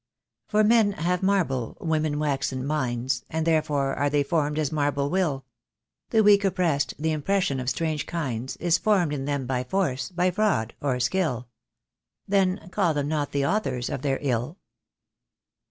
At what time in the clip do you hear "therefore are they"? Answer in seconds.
3.45-4.23